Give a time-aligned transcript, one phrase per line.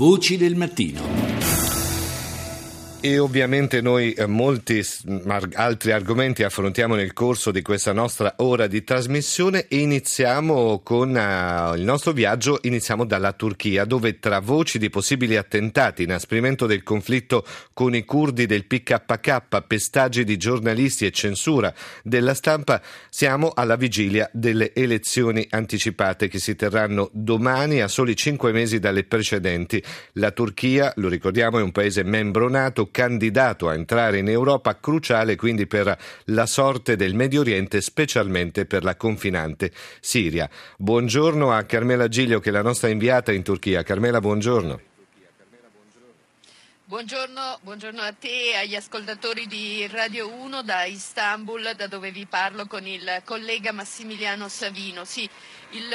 [0.00, 1.19] Voci del mattino.
[3.02, 4.84] E ovviamente noi eh, molti
[5.54, 11.74] altri argomenti affrontiamo nel corso di questa nostra ora di trasmissione e iniziamo con uh,
[11.76, 17.42] il nostro viaggio, iniziamo dalla Turchia dove tra voci di possibili attentati, inasprimento del conflitto
[17.72, 21.72] con i curdi del PKK, pestaggi di giornalisti e censura
[22.02, 28.52] della stampa, siamo alla vigilia delle elezioni anticipate che si terranno domani a soli cinque
[28.52, 29.82] mesi dalle precedenti.
[30.14, 35.36] La Turchia, lo ricordiamo, è un paese membro NATO candidato a entrare in Europa, cruciale
[35.36, 40.48] quindi per la sorte del Medio Oriente, specialmente per la confinante Siria.
[40.76, 43.82] Buongiorno a Carmela Giglio, che è la nostra inviata in Turchia.
[43.82, 44.88] Carmela, buongiorno.
[46.90, 52.26] Buongiorno, buongiorno, a te e agli ascoltatori di Radio 1 da Istanbul, da dove vi
[52.26, 55.04] parlo con il collega Massimiliano Savino.
[55.04, 55.22] Sì,
[55.70, 55.88] il,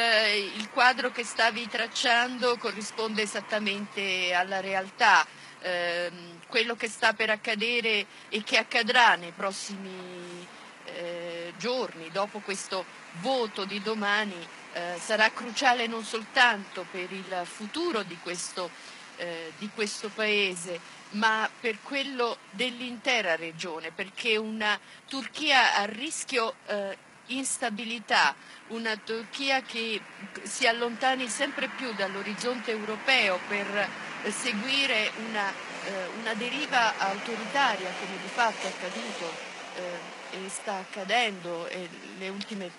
[0.57, 5.27] il quadro che stavi tracciando corrisponde esattamente alla realtà.
[5.65, 6.11] Eh,
[6.47, 10.45] quello che sta per accadere e che accadrà nei prossimi
[10.85, 18.03] eh, giorni, dopo questo voto di domani, eh, sarà cruciale non soltanto per il futuro
[18.03, 18.69] di questo,
[19.15, 20.79] eh, di questo Paese,
[21.11, 26.95] ma per quello dell'intera regione, perché una Turchia a rischio eh,
[27.27, 28.35] instabilità,
[28.67, 29.99] una Turchia che
[30.43, 38.27] si allontani sempre più dall'orizzonte europeo per seguire una, eh, una deriva autoritaria come di
[38.27, 39.31] fatto è accaduto
[39.75, 42.71] eh, e sta accadendo e le ultime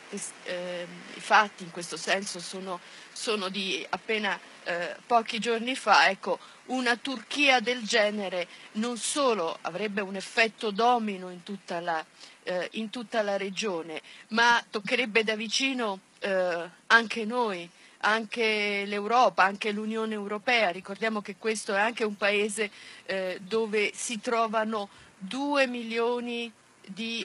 [0.44, 0.86] eh,
[1.18, 2.80] fatti in questo senso sono,
[3.12, 10.00] sono di appena eh, pochi giorni fa, ecco, una Turchia del genere non solo avrebbe
[10.00, 12.04] un effetto domino in tutta la,
[12.42, 17.68] eh, in tutta la regione, ma toccherebbe da vicino eh, anche noi
[18.00, 20.70] anche l'Europa, anche l'Unione Europea.
[20.70, 22.70] Ricordiamo che questo è anche un paese
[23.06, 24.88] eh, dove si trovano
[25.18, 26.65] due milioni di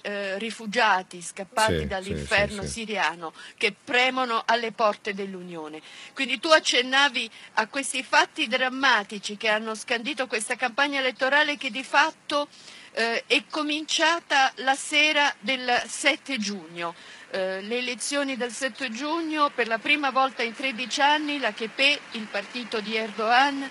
[0.02, 5.81] eh, rifugiati scappati sì, dall'inferno sì, sì, siriano che premono alle porte dell'Unione.
[6.13, 11.84] Quindi tu accennavi a questi fatti drammatici che hanno scandito questa campagna elettorale che di
[11.84, 12.47] fatto
[12.94, 16.94] eh, è cominciata la sera del 7 giugno.
[17.31, 22.00] Eh, le elezioni del 7 giugno, per la prima volta in 13 anni, la Chepe,
[22.12, 23.69] il partito di Erdogan,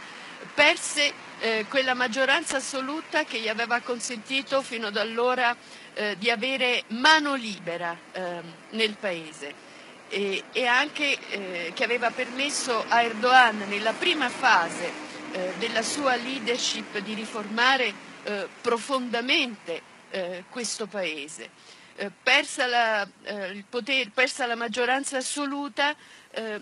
[0.54, 5.54] perse eh, quella maggioranza assoluta che gli aveva consentito fino ad allora
[5.94, 9.68] eh, di avere mano libera ehm, nel Paese
[10.08, 14.90] e, e anche eh, che aveva permesso a Erdogan nella prima fase
[15.32, 17.92] eh, della sua leadership di riformare
[18.24, 19.80] eh, profondamente
[20.10, 21.50] eh, questo Paese.
[21.96, 25.94] Eh, persa, la, eh, potere, persa, la, maggioranza assoluta,
[26.30, 26.60] eh,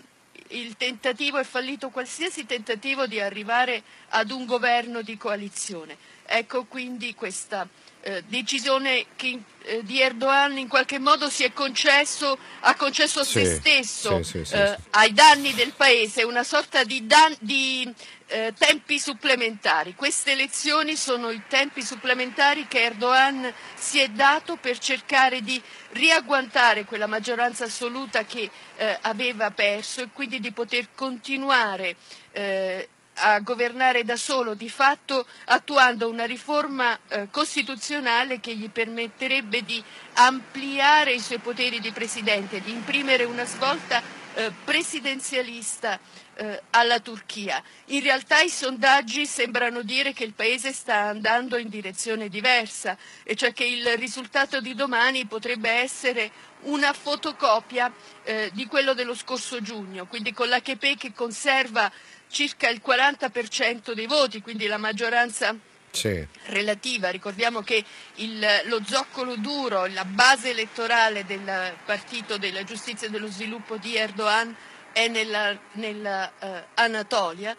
[0.49, 5.97] il tentativo è fallito qualsiasi tentativo di arrivare ad un governo di coalizione.
[6.31, 7.67] Ecco quindi questa
[8.01, 13.23] eh, decisione che, eh, di Erdogan in qualche modo si è concesso, ha concesso a
[13.23, 17.91] sì, se stesso sì, sì, eh, ai danni del Paese una sorta di, dan- di
[18.27, 19.95] eh, tempi supplementari.
[19.95, 25.59] Queste elezioni sono i tempi supplementari che Erdogan si è dato per cercare di
[25.93, 31.95] riagguantare quella maggioranza assoluta che eh, aveva perso e quindi di poter continuare
[32.31, 32.87] eh,
[33.19, 39.83] a governare da solo, di fatto attuando una riforma eh, costituzionale che gli permetterebbe di
[40.13, 44.01] ampliare i suoi poteri di Presidente, di imprimere una svolta
[44.35, 45.99] eh, presidenzialista
[46.35, 47.61] eh, alla Turchia.
[47.87, 53.35] In realtà i sondaggi sembrano dire che il Paese sta andando in direzione diversa, e
[53.35, 56.31] cioè che il risultato di domani potrebbe essere
[56.61, 57.91] una fotocopia
[58.23, 61.91] eh, di quello dello scorso giugno, quindi con la Chepe che conserva
[62.29, 65.55] circa il 40% dei voti, quindi la maggioranza
[65.91, 66.25] sì.
[66.45, 67.09] relativa.
[67.09, 67.83] Ricordiamo che
[68.15, 73.95] il, lo zoccolo duro, la base elettorale del Partito della Giustizia e dello Sviluppo di
[73.95, 74.55] Erdogan
[74.91, 77.55] è nella, nella uh, Anatolia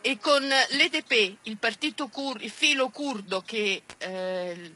[0.00, 4.72] e con l'EDP, il partito cur, il filo curdo che eh,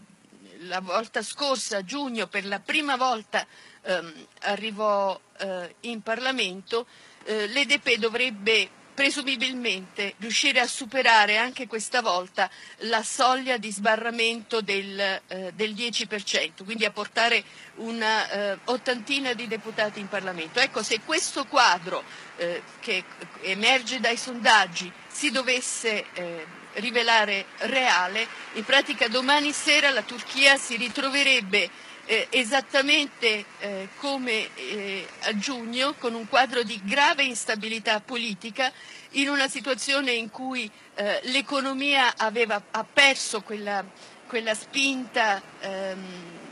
[0.60, 3.46] la volta scorsa, a giugno, per la prima volta
[3.82, 6.86] ehm, arrivò eh, in Parlamento,
[7.24, 14.98] eh, l'EDP dovrebbe presumibilmente riuscire a superare anche questa volta la soglia di sbarramento del,
[15.28, 17.42] eh, del 10%, quindi a portare
[17.76, 20.60] una eh, ottantina di deputati in Parlamento.
[20.60, 22.02] Ecco, se questo quadro
[22.36, 23.04] eh, che
[23.42, 30.76] emerge dai sondaggi si dovesse eh, rivelare reale, in pratica domani sera la Turchia si
[30.76, 31.70] ritroverebbe
[32.12, 38.70] eh, esattamente eh, come eh, a giugno, con un quadro di grave instabilità politica
[39.12, 43.82] in una situazione in cui eh, l'economia aveva, ha perso quella,
[44.26, 46.04] quella spinta, ehm,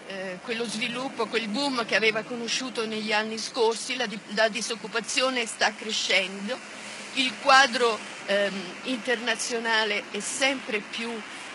[0.07, 5.75] eh, quello sviluppo, quel boom che aveva conosciuto negli anni scorsi, la, la disoccupazione sta
[5.75, 6.59] crescendo,
[7.15, 11.11] il quadro ehm, internazionale è sempre più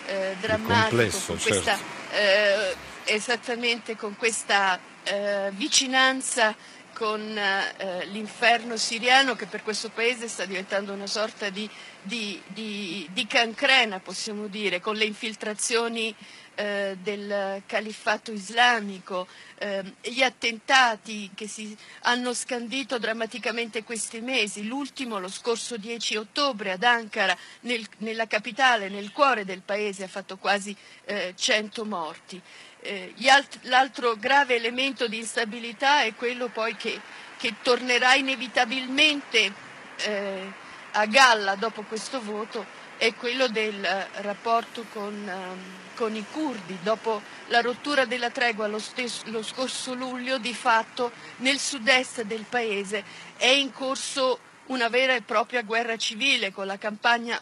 [0.06, 2.16] eh, drammatico, complesso, con questa, certo.
[2.16, 6.56] eh, esattamente con questa eh, vicinanza
[6.96, 11.70] con eh, l'inferno siriano che per questo paese sta diventando una sorta di,
[12.02, 16.16] di, di, di cancrena, possiamo dire, con le infiltrazioni
[16.56, 25.20] eh, del califfato islamico, eh, gli attentati che si hanno scandito drammaticamente questi mesi, l'ultimo
[25.20, 30.38] lo scorso 10 ottobre ad Ankara, nel, nella capitale, nel cuore del paese, ha fatto
[30.38, 30.74] quasi
[31.04, 32.42] eh, 100 morti.
[32.86, 37.02] Eh, alt- l'altro grave elemento di instabilità è quello poi che,
[37.38, 39.52] che tornerà inevitabilmente
[39.98, 40.52] eh,
[40.92, 42.66] a galla dopo questo voto,
[42.98, 45.60] è quello del uh, rapporto con, um,
[45.96, 46.78] con, i curdi.
[46.82, 52.46] Dopo la rottura della tregua lo, stesso, lo scorso luglio, di fatto nel sud-est del
[52.48, 53.04] paese
[53.36, 57.40] è in corso una vera e propria guerra civile con la campagna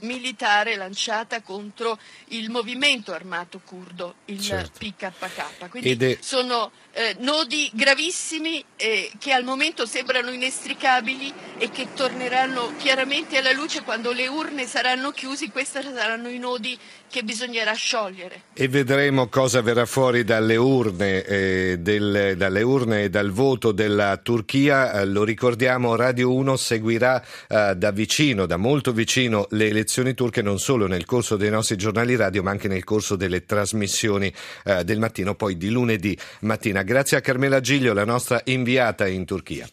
[0.00, 1.98] militare lanciata contro
[2.28, 4.78] il movimento armato curdo, il certo.
[4.78, 5.68] PKK.
[5.68, 6.18] Quindi è...
[6.20, 13.52] sono eh, nodi gravissimi eh, che al momento sembrano inestricabili e che torneranno chiaramente alla
[13.52, 16.76] luce quando le urne saranno chiuse, questi saranno i nodi
[17.08, 18.42] che bisognerà sciogliere.
[18.52, 24.16] E vedremo cosa verrà fuori dalle urne, eh, del, dalle urne e dal voto della
[24.18, 24.92] Turchia.
[24.92, 30.42] Eh, lo ricordiamo, Radio 1 seguirà eh, da vicino, da molto vicino, le elezioni turche
[30.42, 34.32] non solo nel corso dei nostri giornali radio, ma anche nel corso delle trasmissioni
[34.64, 36.82] eh, del mattino, poi di lunedì mattina.
[36.82, 39.68] Grazie a Carmela Giglio, la nostra inviata in Turchia.